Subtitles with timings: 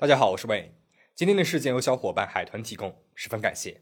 [0.00, 0.72] 大家好，我是魏。
[1.16, 3.80] 今天的事件由小伙伴海豚提供，十分感谢。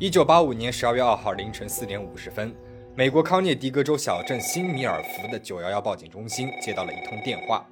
[0.00, 2.52] 一九八五年十二月二号凌晨四点五十分，
[2.96, 7.64] 美国康涅狄格州小镇新米尔福的九幺幺报警中心接到了一通电话。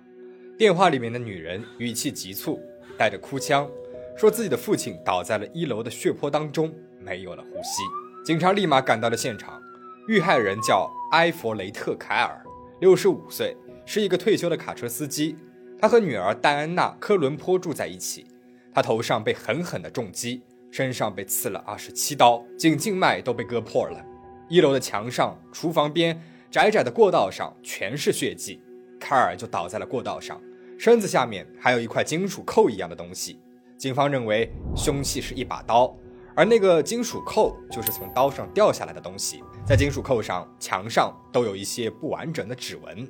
[0.59, 2.61] 电话里面的女人语气急促，
[2.98, 3.71] 带着哭腔，
[4.17, 7.81] 说自己的父亲倒在了一楼的血泊当中，没有了呼吸。
[8.25, 9.62] 警察立马赶到了现场，
[10.09, 12.45] 遇害人叫埃弗雷特·凯尔，
[12.81, 15.37] 六十五岁，是一个退休的卡车司机。
[15.81, 18.27] 他和女儿戴安娜·科伦坡住在一起。
[18.75, 24.05] 他头上被狠狠的重击，身上被刺了二十七刀，颈静脉都被割破了。
[24.48, 26.20] 一楼的墙上、厨房边、
[26.51, 28.61] 窄窄的过道上全是血迹，
[28.98, 30.41] 凯尔就倒在了过道上。
[30.79, 33.41] 身子下面还有一块金属扣一样的东西，
[33.77, 35.93] 警方认为凶器是一把刀，
[36.37, 39.43] 而那个金属扣就是从刀上掉下来的东西。
[39.67, 43.07] 在金属扣上、墙上都有一些不完整的指纹，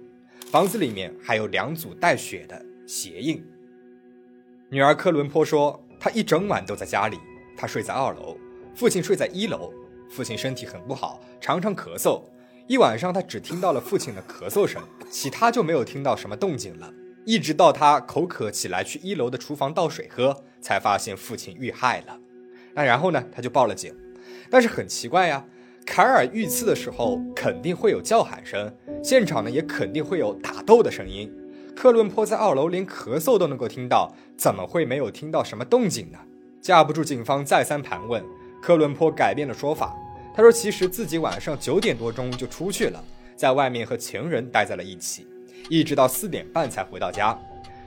[0.50, 3.44] 房子里面还有两组带血的鞋印。
[4.70, 7.18] 女儿科伦坡说，她一整晚都在家里，
[7.54, 8.38] 她睡在二楼，
[8.74, 9.70] 父亲睡在一楼。
[10.10, 12.22] 父亲身体很不好，常常咳嗽，
[12.66, 16.90] 一晚上他只听到了父亲的咳嗽声，其他就没有听到什么动静了。
[17.28, 22.18] 一直到他口渴起来，去一楼的厨房倒水喝，才发现父亲遇害了。
[22.72, 23.22] 那然后呢？
[23.30, 23.94] 他就报了警。
[24.50, 25.44] 但是很奇怪呀，
[25.84, 31.30] 凯尔遇刺的时候肯定会有叫喊声，现场呢也肯定会有打斗的声音。
[31.76, 36.18] 克伦坡在二楼连咳嗽都能够听到，怎么会没有听到什么动静呢？
[36.62, 38.24] 架不住警方再三盘问，
[38.62, 39.94] 克伦坡改变了说法。
[40.34, 43.04] 他说其实自己晚上九点多钟就出去了，
[43.36, 45.26] 在外面和情人待在了一起。
[45.68, 47.38] 一直到四点半才回到家。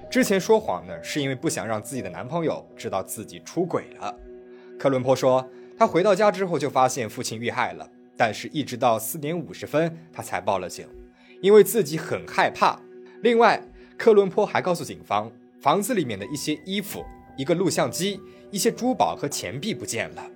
[0.09, 4.13] 之前说谎呢，是因为不想让自己的男朋友知道自己出轨了。
[4.77, 10.85] 克伦坡说，他回到家之后就发现父亲遇害了，但是一直到四点五十分他才报了警，
[11.41, 12.79] 因为自己很害怕。
[13.21, 13.63] 另外，
[13.97, 15.31] 克伦坡还告诉警方，
[15.61, 17.05] 房子里面的一些衣服、
[17.37, 20.27] 一个录像机、一些珠宝和钱币不见了。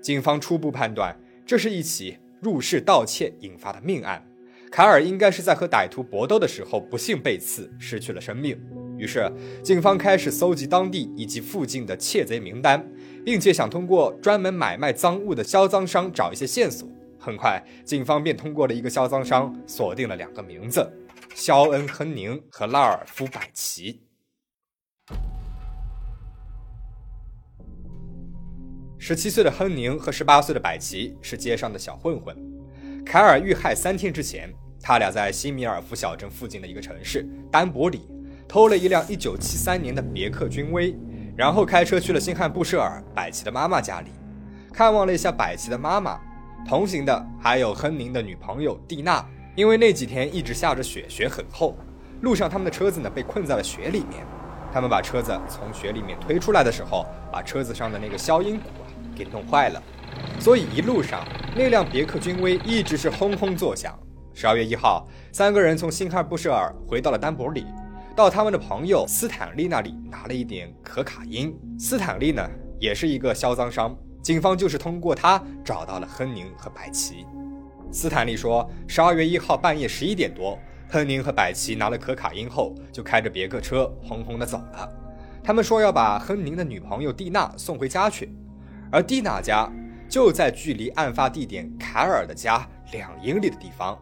[0.00, 4.24] 警方初步判断，这是一起入室盗窃引发的命案。
[4.70, 8.58] 凯尔应该是在和歹徒搏斗的时候不幸被刺，失去了生命。
[8.96, 9.30] 于是，
[9.62, 12.86] 警方开始搜集当地以及附近的窃贼名单，
[13.24, 16.88] 并且想通过专门买卖赃物的销赃商找一些线索。
[17.18, 20.88] 很快，警方便通过了一个销赃商，锁定了两个名字：
[21.34, 24.02] 肖恩·亨宁和拉尔夫·百奇。
[28.98, 32.36] 十七岁的亨宁和十八岁的百奇是街上的小混混。
[33.10, 34.52] 凯尔遇害三天之前，
[34.82, 38.06] 他俩在新米尔福小镇附近的一个城市丹伯里
[38.46, 40.94] 偷了一辆1973年的别克君威，
[41.34, 44.10] 然后开车去了新罕布什尔百奇的妈妈家里，
[44.74, 46.20] 看望了一下百奇的妈妈。
[46.68, 49.24] 同行的还有亨宁的女朋友蒂娜。
[49.56, 51.74] 因为那几天一直下着雪，雪很厚，
[52.20, 54.22] 路上他们的车子呢被困在了雪里面。
[54.70, 58.84] 他们把车子从雪里面推出来的时候，把车子上的那个消音鼓啊
[59.16, 59.82] 给弄坏了。
[60.38, 61.26] 所以一路上，
[61.56, 63.98] 那辆别克君威一直是轰轰作响。
[64.32, 67.66] 十二月一号，三个人从新罕布什尔回到了丹伯里，
[68.14, 71.56] 到他们的朋友斯坦利那里拿了一点可卡因。
[71.78, 72.48] 斯坦利呢，
[72.78, 77.26] 也是一个销赃商，警方就是通过他找到了亨宁和百奇。
[77.90, 80.56] 斯坦利说，十二月一号半夜十一点多，
[80.88, 84.88] 亨宁和百奇拿了可卡因后，就开着别克车轰轰的走了。
[85.42, 88.30] 他们说要把亨宁的女朋友蒂娜送回家去，
[88.92, 89.68] 而蒂娜家。
[90.08, 94.00] 就在距离案发地点凯尔的家两英里的地方，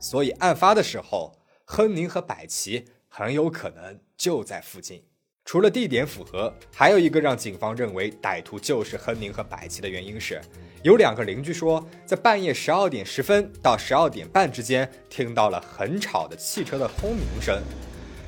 [0.00, 1.32] 所以案发的时候，
[1.64, 5.04] 亨宁和百奇很有可能就在附近。
[5.44, 10.40] 除了地点符合，还有一个让警方认为歹徒就是亨宁和百奇的原因是，
[10.82, 17.62] 有两个邻居说，在半夜十二点十分到十二点半之间，听到了很吵的汽车的轰鸣声，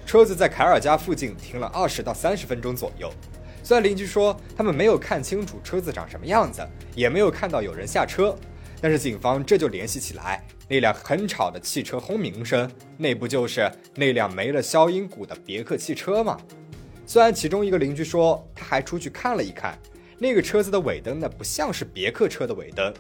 [0.05, 3.11] 车子在凯尔家附近停了二十到三十分钟左右。
[3.67, 6.65] 虽然邻居说他们没有看清楚车子长什么样子，
[6.95, 8.33] 也没有看到有人下车，
[8.81, 16.39] 但是警方这就联系起来那辆很吵的汽车轰鸣声，那不就是那辆没了消音鼓的别克汽车吗？
[17.09, 19.77] 虽然其中一个邻居说他还出去看了一看，
[20.17, 22.95] 那个车子的尾灯呢不像是别克车的尾灯，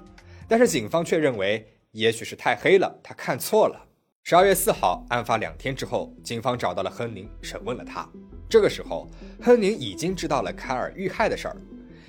[0.49, 3.87] 但是警方却认为也许是太黑了，他看错了。
[4.25, 8.05] 十二月四号，案发两天之后，警方找到了亨宁，审问了他。
[8.49, 9.09] 这个时候，
[9.43, 11.57] 亨宁已经知道了凯尔遇害的事儿，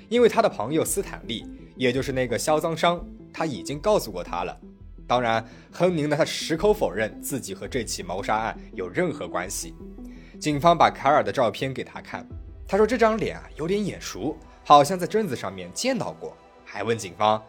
[0.07, 1.45] 因为他的朋友斯坦利，
[1.75, 3.04] 也就是那个销赃商，
[3.34, 4.57] 他已经告诉过他了。
[5.07, 9.74] 当然，亨宁呢，他矢口否认自己和这起谋杀案有任何关系。
[10.39, 12.28] 警方把凯尔的照片给他看，
[12.68, 17.42] 他说这张脸啊有点眼熟，好像在镇子上面见到过，还问警方，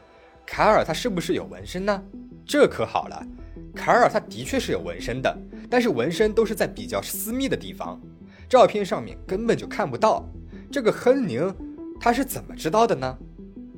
[0.46, 2.02] 凯尔他是不是有纹身呢？
[2.46, 3.26] 这可好了，
[3.74, 5.38] 凯尔他的确是有纹身的，
[5.68, 8.00] 但是纹身都是在比较私密的地方，
[8.48, 10.26] 照片上面根本就看不到。
[10.72, 11.54] 这个亨宁
[12.00, 13.16] 他是怎么知道的呢？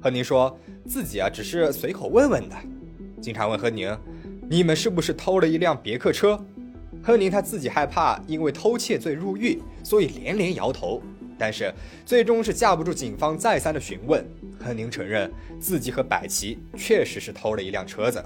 [0.02, 0.56] 亨宁说
[0.86, 2.56] 自己啊只是随口问问的。
[3.20, 3.96] 警察问亨宁，
[4.48, 6.38] 你们是不是偷了一辆别克车？
[7.02, 11.02] 亨宁他自己害怕因为偷窃罪入狱，所以连连摇头。
[11.38, 11.72] 但是
[12.04, 14.24] 最终是架不住警方再三的询问，
[14.62, 18.22] 亨宁承认自己和百奇确实是偷了一辆车子。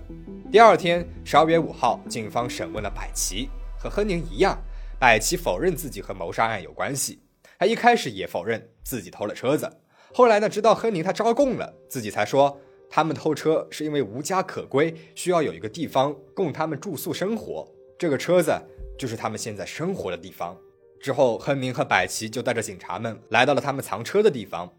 [0.50, 3.48] 第二天十二月五号，警方审问了百奇，
[3.78, 4.58] 和亨宁一样，
[4.98, 7.20] 百奇否认自己和谋杀案有关系。
[7.58, 9.70] 他一开始也否认自己偷了车子，
[10.12, 12.60] 后来呢，直到亨宁他招供了，自己才说
[12.90, 17.66] 他们偷车是因为无家可归，需要有一个地方供他们住宿生活。
[17.98, 18.52] 这个车子
[18.98, 20.56] 就是他们现在生活的地方。
[21.00, 24.72] 之后，亨宁和百奇就带着警察们来到了他们藏车的地方。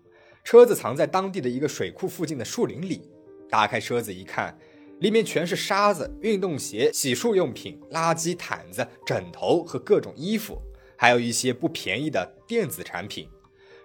[0.44, 3.10] 车子藏在当地的一个水库附近的树林里。
[3.50, 4.58] 打开车子一看，
[5.00, 10.62] 里面全是沙子、运动鞋、洗漱用品、垃圾毯子、枕头和各种衣服，
[10.98, 13.30] 还有一些不便宜的电子产品。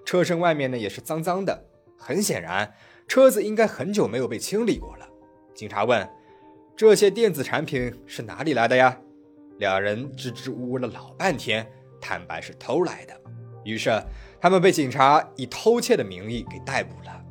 [0.04, 1.64] 车身外面呢也是脏脏的，
[1.98, 2.72] 很显然
[3.06, 5.08] 车子应该很久没有被清理过了。
[5.54, 6.08] 警察问
[6.76, 8.98] ：“这些电子产品是哪里来的呀？”
[9.58, 11.70] 两人支支吾吾了老半天，
[12.00, 13.14] 坦白是偷来的。
[13.62, 13.90] 于是
[14.40, 17.22] 他们被警察以偷窃的名义给逮捕了。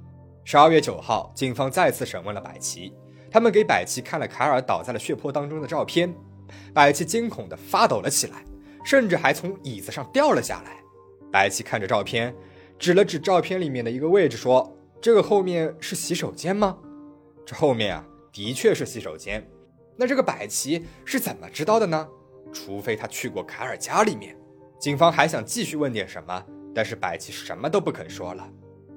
[0.44, 2.94] 十二月九号，警方再次审问了百奇，
[3.32, 6.14] 他们给百奇看了凯尔倒在了血泊当中的照片。
[6.74, 8.44] 百奇惊恐地发抖了起来，
[8.84, 10.78] 甚至还从椅子上掉了下来。
[11.32, 12.34] 百奇看着照片，
[12.80, 16.78] 指了指照片里面的一个位置，说：“这个后面是洗手间吗？”
[17.46, 19.48] 这后面啊，的确是洗手间。
[19.96, 22.08] 那这个百奇是怎么知道的呢？
[22.52, 24.36] 除非他去过凯尔家里面，
[24.80, 26.44] 警方还想继续问点什么，
[26.74, 28.50] 但是百奇什么都不肯说了。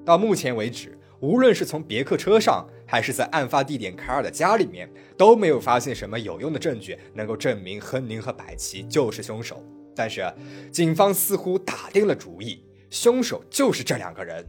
[0.07, 4.87] 到目前为止，无论是从别克车上，还是在案发地点凯尔的家里面，
[5.17, 9.65] 都没有发现什么有用的证据能够证明亨宁和百奇就是凶手。
[9.97, 10.31] 但是，
[10.71, 14.45] 警方似乎打定了主意，凶手就是这两个人。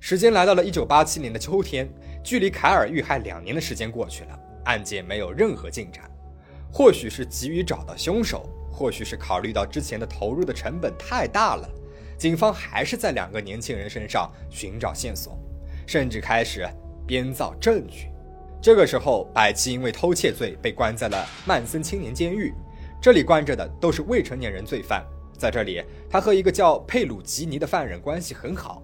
[0.00, 1.86] 时间来到了一九八七年的秋天。
[2.22, 6.10] 距离凯尔遇害两年的时间过去了，案件没有任何进展。
[6.72, 11.68] 或许是急于找到凶手，或许是考虑到之前的投入的成本太大了，
[12.16, 15.38] 警方还是在两个年轻人身上寻找线索，
[15.86, 16.68] 甚至开始
[17.06, 18.08] 编造证据。
[18.62, 22.54] 这个时候，百奇因为偷窃罪被关在了曼森青年监狱，
[23.00, 25.04] 这里关着的都是未成年人罪犯。
[25.36, 28.80] 在这里，他和一个叫佩鲁吉尼的犯人关系很好，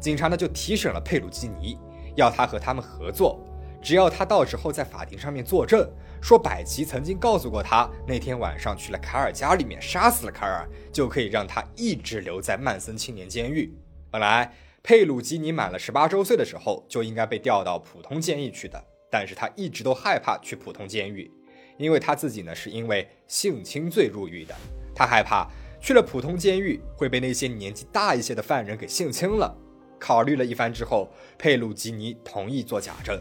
[0.00, 1.76] 警察呢就提审了佩鲁吉尼。
[2.14, 3.38] 要他和他们合作，
[3.82, 5.88] 只要他到时候在法庭上面作证，
[6.20, 13.72] 说百奇曾经告诉过他那天晚上去了凯尔家里面杀死了凯尔，就可以让他一直留在曼森青年监狱。
[14.10, 21.30] 本来佩鲁基尼满了十八周岁的时候就应该被调到普通监狱去的，但是他一直都害怕去普通监狱，
[21.76, 24.54] 因为他自己呢是因为性侵罪入狱的，
[24.94, 25.46] 他害怕
[25.80, 29.56] 去了普通监狱会被那些年纪大一些的犯人给性侵了。
[30.00, 33.20] 考虑了一番之后，佩鲁吉尼同意做假证，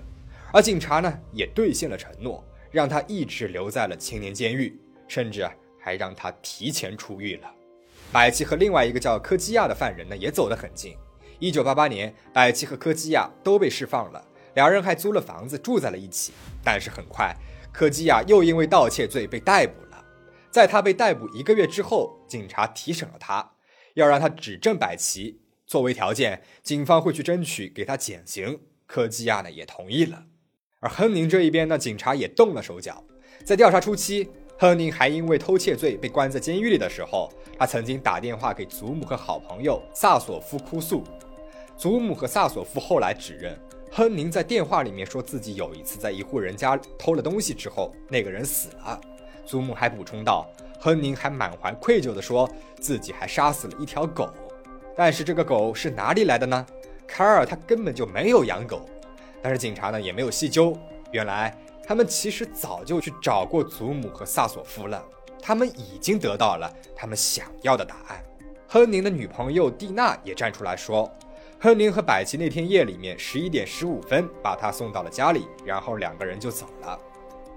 [0.54, 2.44] 而警察呢也兑现了承诺，
[2.78, 7.52] 让他一直留在了青年监狱，甚至还让他提前出狱了。
[8.12, 10.96] 百奇和另外一个叫科基亚的犯人呢也走得很近。
[11.40, 16.34] 一九八八年，百奇和科基亚都被释放了，两人还租了房子住在了一起。
[16.64, 17.36] 但是很快，
[17.74, 20.06] 科基亚又因为盗窃罪被逮捕了。
[20.52, 23.54] 在他被逮捕一个月之后，警察提审了他，
[23.96, 25.42] 要让他指证百奇。
[25.66, 28.60] 作为条件，警方会去争取给他减刑。
[28.86, 30.26] 科基亚呢也同意了。
[30.80, 33.04] 而亨宁这一边呢，警察也动了手脚。
[33.44, 34.30] 在调查初期，
[34.60, 41.04] 亨宁还因为偷窃罪被关在监狱里的时候，他曾经打电话给祖母和好朋友萨索夫哭诉。
[41.76, 43.58] 祖母和萨索夫后来指认，
[43.92, 49.02] 亨宁在电话里面说自己有一次在一户人家偷了东西之后，那个人死了。
[49.46, 50.48] 祖母还补充道，
[50.80, 52.48] 亨宁还满怀愧疚地说
[52.80, 54.30] 自己还杀死了一条狗。
[54.96, 56.64] 但是这个狗是哪里来的呢？
[57.08, 58.82] 凯尔他根本就没有养狗，
[59.42, 60.78] 但是警察呢也没有细究，
[61.12, 65.04] 原来他们其实早就去找过祖母和萨索夫了，
[65.42, 68.24] 他们已经得到了他们想要的答案。
[68.68, 71.10] 亨宁的女朋友蒂娜也站出来说，
[71.60, 77.00] 亨宁和百奇那天夜里面十一点十五分把他送到了家里，然后两个人就走了。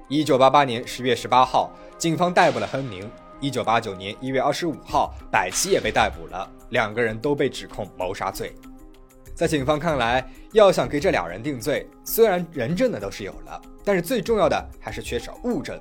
[0.08, 3.10] 一九八八年十月十八号，警方逮捕了亨宁。
[3.40, 8.54] 一九八九年一月二十五号，百奇也被逮捕了，两个人都被指控谋杀罪。
[9.40, 15.80] 在警方看来，要想给这俩人定罪，虽然人证呢都是有了，但是最重要的还是缺少物证。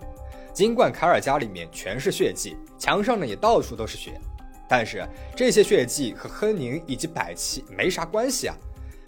[0.53, 4.13] 尽管凯尔家里面全是血迹，墙上呢也到处都是血，
[4.69, 8.55] 但是这些血迹和亨宁以及百奇没啥关系啊。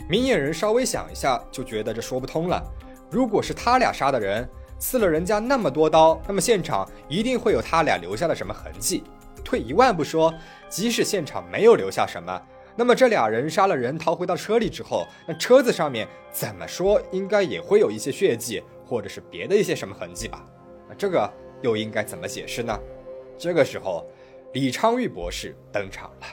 [0.10, 2.62] 明眼人稍微想一下就觉得这说不通了。
[3.10, 4.46] 如果是他俩杀的人，
[4.77, 9.05] 刺了人家那么多刀，那么现场一定会有他俩留下的什么痕迹。
[9.46, 10.34] 退一万步说，
[10.67, 12.41] 即使现场没有留下什么，
[12.75, 20.46] 那么这俩人杀了人逃回到车里之后，那车子上面怎么说应该也会有一些血迹，或者是别的一些什么痕迹吧？
[20.88, 22.78] 那这个又应该怎么解释呢？
[23.38, 24.06] 这个时候，
[24.54, 26.28] 李昌钰博士登场了。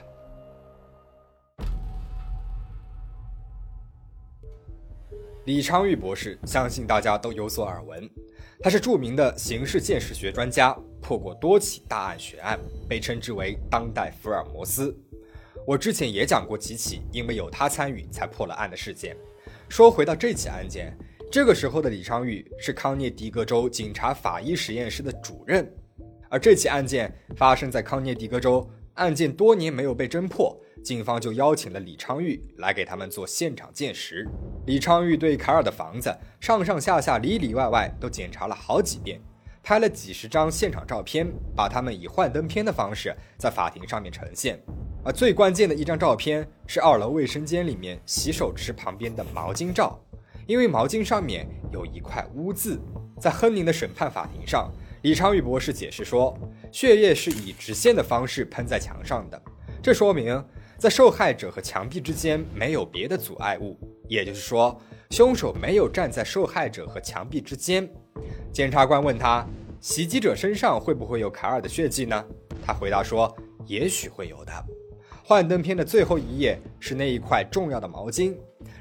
[5.46, 8.08] 李昌钰博士，相信大家都有所耳闻。
[8.60, 14.94] 他是著名的刑事鉴识学专家，破过多起大案悬案，被称之为当代福尔摩斯。
[15.68, 19.14] 我之前也讲过几起因为有他参与才破了案的事件。
[19.68, 20.96] 说回到这起案件，
[21.30, 25.70] 这个时候的李昌钰是康涅狄格州警察法医实验室的主任，
[26.30, 30.58] 而这起案件发生在康涅狄格州，案件多年没有被侦破。
[30.82, 34.26] 警方就邀请了李昌钰来给他们做现场鉴识。
[34.64, 39.20] 李昌钰对凯尔的房子上上下下、里里外外都检查了好几遍，
[39.68, 44.58] 拍了几十张现场照片，把他们以幻灯片的方式在法庭上面呈现。
[45.04, 50.00] 而最关键的一张照片是二楼卫生间里面洗手池旁边的毛巾照，
[50.46, 52.80] 因为毛巾上面有一块污渍。
[53.20, 54.72] 在亨宁的审判法庭上，
[55.02, 56.34] 李昌钰博士解释说，
[56.72, 59.38] 血液是以直线的方式喷在墙上的，
[59.82, 60.42] 这说明。
[60.78, 63.76] 在受害者和墙壁之间没有别的阻碍物，
[64.08, 67.86] 也就是说，凶手没有站在受害者和墙壁之间。
[68.52, 69.44] 检察官问他，
[69.80, 72.24] 袭击者身上会不会有凯尔的血迹呢？
[72.66, 73.32] 他回答说，
[73.66, 74.52] 也许会有的。
[75.24, 78.34] 幻灯片的最后一页是那一块重要的毛巾。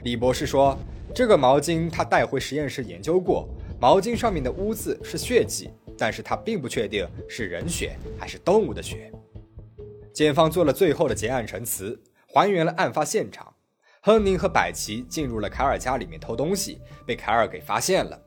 [0.03, 0.77] 李博士说，
[1.13, 3.47] 这个毛巾他带回实验室研究过，
[3.79, 9.11] 毛巾上面的污渍是血迹，但是他并不确定是人血还是动物的血。
[10.13, 13.53] 检方做了最后的结案陈词，还原了案发现场。
[14.01, 18.19] 亨宁和百奇进入了凯尔家里面偷东西，被凯尔给发现了。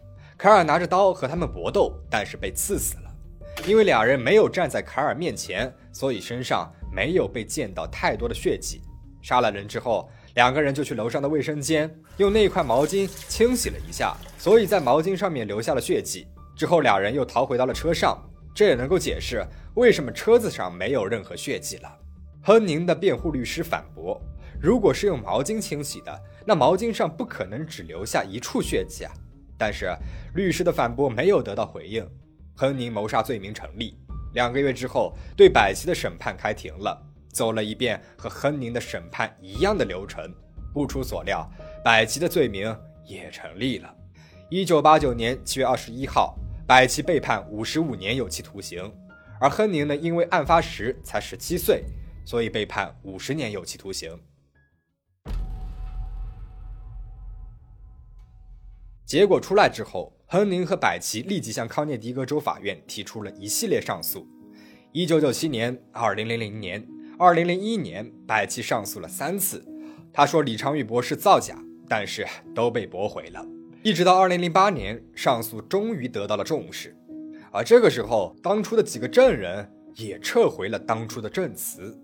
[0.43, 3.15] 凯尔拿着刀和他们搏斗，但是被刺死了。
[3.67, 8.81] 因为俩人没有站在凯尔面前，所以身上没有被溅到太多的血迹。
[9.21, 16.27] 杀了人之后，两个人就去楼上的卫生间，用那块毛巾清洗了一下，所以在毛巾上面留下了血迹。
[16.57, 18.19] 之后，俩人又逃回到了车上。
[18.55, 21.99] 这也能够解释为什么车子上没有任何血迹了。
[22.43, 24.19] 亨宁的辩护律师反驳
[24.59, 29.13] ：“如果是用毛巾清洗的，那毛巾上不可能只留下一处血迹啊。”
[29.61, 29.95] 但是
[30.35, 32.05] 律师的反驳没有得到回应，
[32.57, 33.95] 亨宁谋杀罪名成立。
[34.33, 36.99] 两个月之后，对百奇的审判开庭了，
[37.31, 40.25] 走了一遍和亨宁的审判一样的流程。
[40.73, 41.47] 不出所料，
[41.85, 42.75] 百奇的罪名
[43.05, 43.95] 也成立了。
[44.49, 46.35] 一九八九年七月二十一号。
[46.67, 48.95] 百奇被判五十五年有期徒刑，
[49.41, 51.83] 而亨宁呢，因为案发时才十七岁，
[52.25, 54.17] 所以被判五十年有期徒刑。
[59.11, 64.25] 结果出来之后，亨宁和百奇立即向康涅狄格州法院提出了一系列上诉。
[64.93, 66.87] 一九九七年、二零零零年、
[67.19, 69.67] 二零零一年，百奇上诉了三次，
[70.13, 72.25] 他说李昌钰博士造假，但是
[72.55, 73.45] 都被驳回了。
[73.83, 76.97] 一直到二零零八年，上诉终于得到了重视，
[77.51, 82.01] 而这个时候，当初的几个证人也撤回了当初的证词。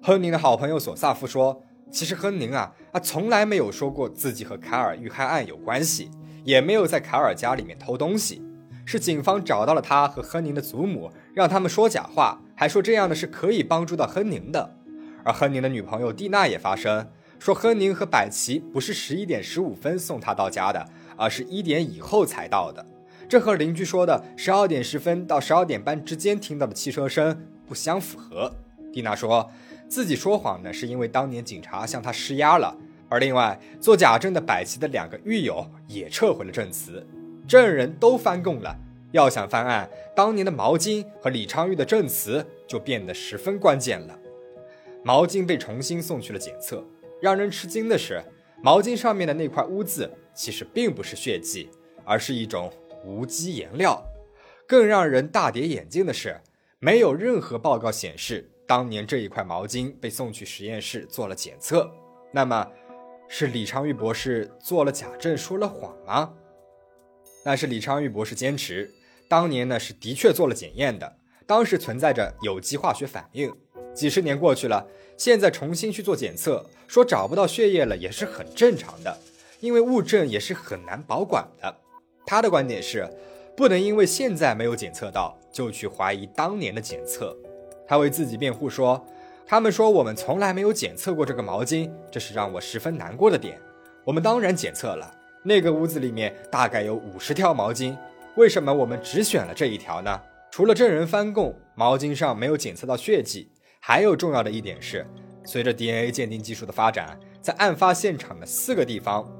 [0.00, 6.08] 亨宁的好朋友索萨夫说：“其实亨宁啊，他从来没有说过自己和凯尔遇害案有关系，
[6.46, 8.40] 也没有在凯尔家里面偷东西，
[8.86, 14.76] 是警方找到了他和亨宁的祖母，让他们说假话，还说这样的是可以帮助到亨宁的。”
[15.22, 20.88] 而亨宁的女朋友蒂娜也发声说：“亨宁和百奇不是十一点十五分送他到家的。”
[21.18, 22.84] 而是一点以后才到的，
[23.26, 28.54] 这和邻居说的十二点十分到十二点半之间听到的汽车声不相符合。
[28.92, 29.50] 蒂娜说
[29.88, 32.76] 自己说谎呢，是因为当年警察向她施压了。
[33.08, 37.06] 而另外做假证的百奇的两个狱友也撤回了证词，
[37.46, 38.76] 证人都翻供了。
[39.12, 44.18] 要想翻案，当年的毛巾和李昌钰的证词就变得十分关键了。
[45.04, 46.84] 毛巾被重新送去了检测，
[47.22, 48.22] 让人吃惊的是。
[48.62, 51.68] 毛巾上面的那块污渍其实并不是血迹，
[52.04, 52.72] 而是一种
[53.04, 54.02] 无机颜料。
[54.66, 56.40] 更让人大跌眼镜的是，
[56.80, 61.88] 没有任何报告显示当年这一块毛巾被送去实验室做了检测。
[62.32, 62.66] 那么，
[63.28, 66.32] 是李昌钰博士做了假证说了谎吗？
[67.44, 68.90] 但是李昌钰博士坚持，
[69.28, 71.16] 当年呢是的确做了检验的，
[71.46, 73.52] 当时存在着有机化学反应。
[73.94, 74.86] 几十年过去了。
[75.18, 79.16] 现在重新去做检测，说找不到血液了也是很正常的，
[79.60, 81.74] 因为物证也是很难保管的。
[82.26, 83.08] 他的观点是，
[83.56, 87.34] 不能因为现在没有检测到就去怀疑当年的检测。
[87.88, 89.02] 他为自己辩护说
[89.48, 93.60] ：“他们说我们从来没有检测过这个毛巾，这是让我十分难过的点。
[94.04, 95.08] 我们当然检测了，
[95.44, 97.96] 那个屋子里面大概有五十条毛巾，
[98.34, 100.20] 为什么我们只选了这一条呢？
[100.50, 103.48] 除了证人翻供，毛巾上没有检测到血迹，
[103.78, 105.06] 还有重要的一点是，
[105.44, 109.30] 随着 DNA 鉴定技术的发展，在案发现场的四个地方。”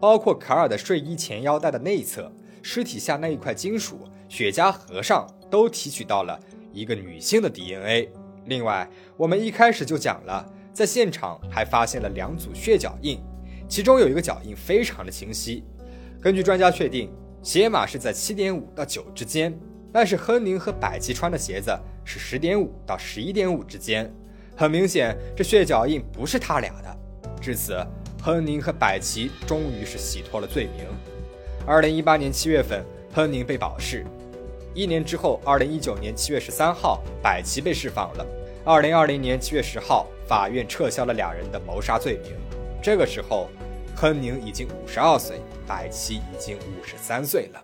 [0.00, 6.36] 包括卡尔的睡衣前腰带的内侧、尸体下那一块金属、雪茄盒上，都提取到了
[6.72, 8.08] 一个女性的 DNA。
[8.46, 13.20] 另外，我们一开始就讲了，在现场还发现了两组血脚印，
[13.68, 15.64] 其中有一个脚印非常的清晰。
[16.20, 17.10] 根据专家确定，
[17.42, 19.52] 鞋码是在七点五到九之间，
[19.92, 21.70] 但是亨宁和百奇穿的鞋子
[22.04, 24.12] 是十点五到十一点五之间，
[24.56, 26.98] 很明显，这血脚印不是他俩的。
[27.40, 27.76] 至此。
[28.24, 30.86] 亨宁和百奇终于是洗脱了罪名。
[31.66, 34.06] 二零一八年七月份，亨宁被保释。
[34.74, 38.26] 一年之后，二零一九年七月十三号，百奇被释放了。
[38.64, 42.32] 二零二零年七月十号，法院撤销了两人的谋杀罪名。
[42.82, 43.48] 这个时候，
[43.94, 47.62] 亨宁已经五十二岁，百奇已经五十三岁了。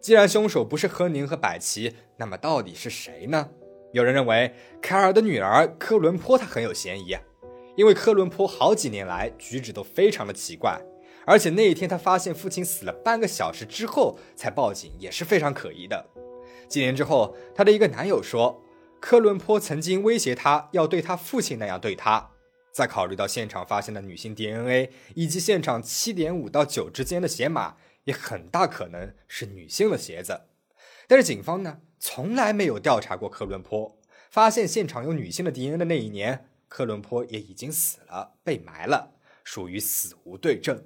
[0.00, 3.48] 既然凶手不是亨宁和百奇，那么到底是谁呢？
[3.92, 7.16] 有人认为凯尔的女儿科伦坡，她很有嫌疑。
[7.76, 10.80] 因为科伦坡好几年来举止都非常的奇怪，
[11.26, 16.06] 而且那一天他发现父亲死了半个小时之后才报警，也是非常可疑的。
[16.68, 18.62] 几年之后，他的一个男友说，
[19.00, 22.30] 科伦坡曾经威胁他要对他父亲那样对他。
[22.72, 30.42] 再考虑到现场发现的女性 DNA 以及现场七点五到九之间的鞋码，也很大可能是女性的鞋子。
[31.06, 33.96] 但是警方呢，从来没有调查过科伦坡。
[34.30, 36.48] 发现现场有女性的 DNA 的那一年。
[36.66, 39.12] 科伦坡也已经死了，被埋了，
[39.44, 40.82] 属于死无对证。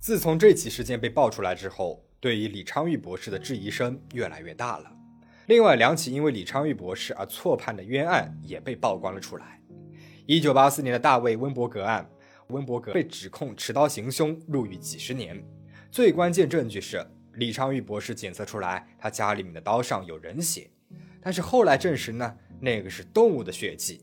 [0.00, 4.90] 自从这起事件被爆出来之后，对于李昌钰博士的质疑声越来越大了。
[5.46, 9.60] 另外两起因为李昌钰博士而错判的冤案也被曝光了出来。
[10.24, 12.08] 一九八四年的大卫温伯格案，
[12.46, 15.44] 温伯格被指控持刀行凶，入狱几十年。
[15.90, 20.70] 最关键证据是李昌钰博士检测出来他家里面的刀上有人血。
[21.20, 24.02] 但是后来证实呢，那个是动物的血迹。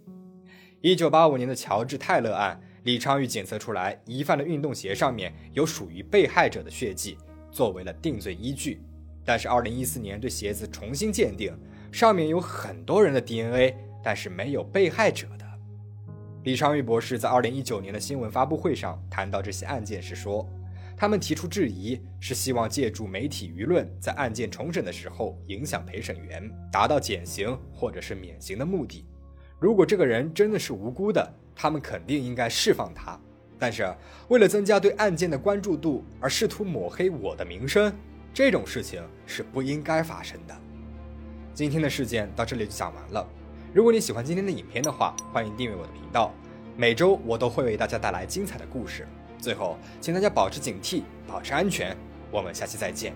[0.79, 7.17] 一九八五年的乔治泰勒案，李昌钰检测出来疑犯的运动鞋上面有属于被害者的血迹，
[7.51, 8.79] 作为了定罪依据。
[9.25, 11.53] 但是二零一四年对鞋子重新鉴定，
[11.91, 15.45] 上面有很多人的 DNA，但是没有被害者的。
[16.45, 20.47] 李昌钰博士在二零一九年的新闻发布会上谈到这些案件时说。
[20.95, 29.05] 他们提出质疑，是希望借助媒体舆论在案件重审的时候影响陪审员，达到减刑或者是免刑的目的。
[29.59, 33.19] 如果这个人真的是无辜的，他们肯定应该释放他。
[33.59, 33.91] 但是
[34.27, 37.91] 为了增加对案件的关注度而试图抹黑我的名声，
[38.31, 40.55] 这种事情是不应该发生的。
[41.55, 43.27] 今天的事件到这里就讲完了。
[43.73, 46.31] 如果你喜欢今天的影片的话，欢迎订阅我的频道。
[46.75, 49.07] 每周我都会为大家带来精彩的故事。
[49.39, 51.97] 最后，请大家保持警惕，保持安全。
[52.29, 53.15] 我们下期再见。